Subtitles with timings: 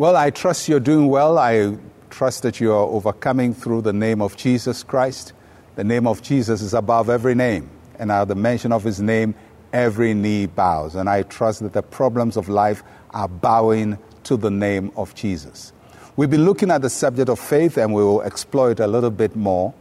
[0.00, 1.36] Well, I trust you're doing well.
[1.36, 1.76] I
[2.08, 5.34] trust that you are overcoming through the name of Jesus Christ.
[5.74, 7.68] The name of Jesus is above every name,
[7.98, 9.34] and at the mention of his name,
[9.74, 10.94] every knee bows.
[10.94, 15.74] And I trust that the problems of life are bowing to the name of Jesus.
[16.16, 19.10] We've been looking at the subject of faith, and we will explore it a little
[19.10, 19.74] bit more.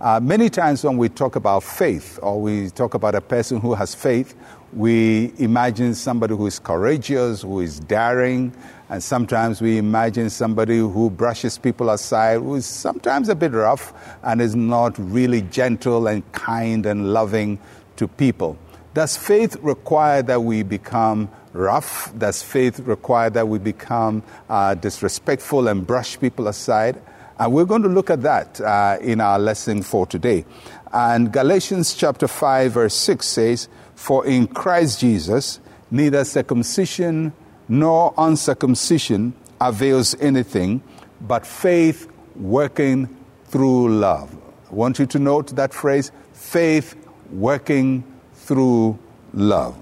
[0.00, 3.74] Uh, many times when we talk about faith or we talk about a person who
[3.74, 4.36] has faith,
[4.74, 8.52] we imagine somebody who is courageous, who is daring,
[8.88, 13.92] and sometimes we imagine somebody who brushes people aside, who is sometimes a bit rough
[14.22, 17.58] and is not really gentle and kind and loving
[17.96, 18.58] to people.
[18.94, 22.12] Does faith require that we become rough?
[22.18, 27.00] Does faith require that we become uh, disrespectful and brush people aside?
[27.38, 30.44] And we're going to look at that uh, in our lesson for today.
[30.92, 37.32] And Galatians chapter 5, verse 6 says, For in Christ Jesus, neither circumcision
[37.68, 40.82] nor uncircumcision avails anything,
[41.20, 43.08] but faith working
[43.46, 44.36] through love.
[44.70, 46.96] I want you to note that phrase faith
[47.30, 48.98] working through
[49.32, 49.76] love.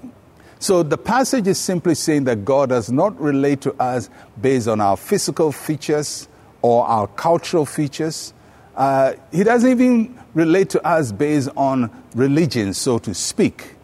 [0.59, 4.79] So the passage is simply saying that God does not relate to us based on
[4.79, 6.29] our physical features
[6.61, 8.33] or our cultural features.
[8.75, 13.75] Uh, he doesn't even relate to us based on religion, so to speak.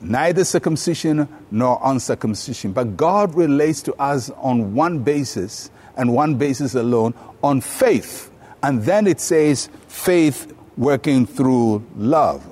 [0.00, 2.72] Neither circumcision nor uncircumcision.
[2.72, 8.30] But God relates to us on one basis and one basis alone on faith.
[8.62, 12.44] And then it says faith working through love.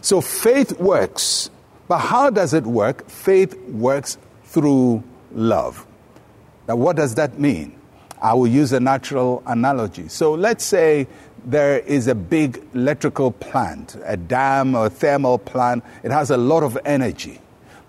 [0.00, 1.50] So faith works.
[1.86, 3.08] But how does it work?
[3.08, 5.86] Faith works through love.
[6.66, 7.78] Now, what does that mean?
[8.20, 10.08] I will use a natural analogy.
[10.08, 11.08] So let's say
[11.44, 15.84] there is a big electrical plant, a dam or a thermal plant.
[16.02, 17.40] It has a lot of energy.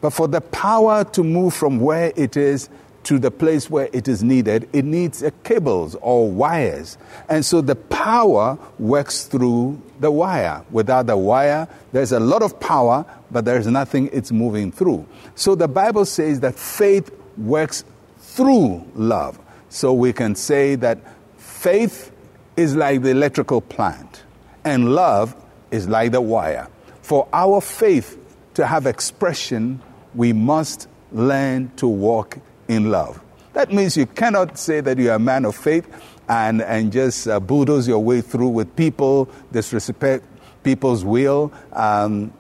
[0.02, 2.70] But for the power to move from where it is
[3.04, 6.98] to the place where it is needed, it needs cables or wires.
[7.30, 10.64] And so the power works through the wire.
[10.72, 15.06] Without the wire, there's a lot of power, but there's nothing it's moving through.
[15.36, 17.84] So the Bible says that faith works
[18.20, 19.40] through love.
[19.70, 21.00] So we can say that
[21.38, 22.12] faith
[22.56, 24.24] is like the electrical plant,
[24.64, 25.36] and love
[25.72, 26.68] is like the wire.
[27.02, 28.18] For our faith
[28.54, 29.82] to have expression,
[30.14, 32.38] we must learn to walk
[32.68, 33.22] in love.
[33.54, 35.88] That means you cannot say that you're a man of faith
[36.28, 40.26] and, and just uh, bulldoze your way through with people, disrespect
[40.64, 42.34] people's will, um,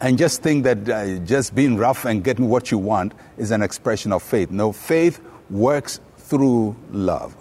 [0.00, 3.62] and just think that uh, just being rough and getting what you want is an
[3.62, 4.50] expression of faith.
[4.50, 7.36] No, faith works through love.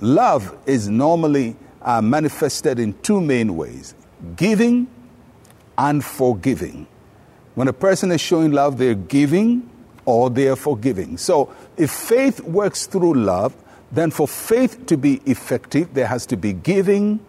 [0.00, 3.94] Love is normally uh, manifested in two main ways
[4.36, 4.86] giving
[5.76, 6.86] and forgiving.
[7.54, 9.68] When a person is showing love, they're giving
[10.04, 11.18] or they're forgiving.
[11.18, 13.54] So if faith works through love,
[13.92, 17.20] then for faith to be effective, there has to be giving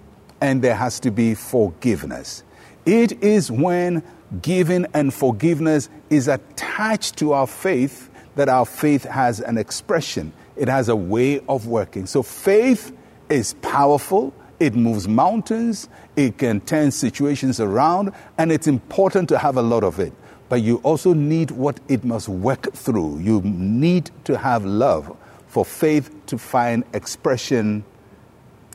[0.42, 2.44] and there has to be forgiveness.
[2.86, 4.03] It is when
[4.42, 10.68] giving and forgiveness is attached to our faith that our faith has an expression it
[10.68, 12.06] has a way of working.
[12.06, 12.96] So faith
[13.29, 14.34] is powerful.
[14.59, 15.90] It moves mountains.
[16.16, 18.13] It can turn situations around.
[18.38, 20.13] And it's important to have a lot of it.
[20.47, 23.19] But you also need what it must work through.
[23.19, 25.16] You need to have love
[25.47, 27.84] for faith to find expression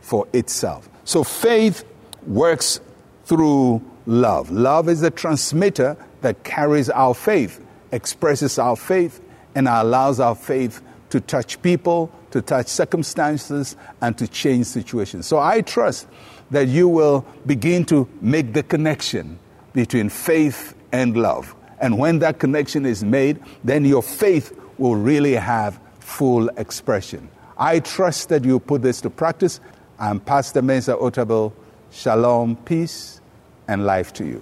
[0.02, 0.88] for itself.
[1.04, 1.84] So faith
[2.26, 2.80] works
[3.24, 4.50] through love.
[4.50, 9.20] Love is the transmitter that carries our faith, expresses our faith,
[9.54, 15.26] and allows our faith to touch people, to touch circumstances, and to change situations.
[15.26, 16.06] So I trust
[16.50, 19.38] that you will begin to make the connection
[19.72, 21.54] between faith and love.
[21.80, 27.28] And when that connection is made, then your faith will really have full expression.
[27.56, 29.60] I trust that you put this to practice.
[29.98, 31.52] I'm Pastor Mensa Otabil.
[31.90, 33.20] Shalom, peace,
[33.68, 34.40] and life to you.